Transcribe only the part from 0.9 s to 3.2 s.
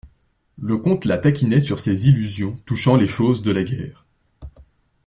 la taquinait sur ses illusions touchant les